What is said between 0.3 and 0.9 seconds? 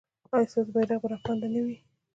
ایا ستاسو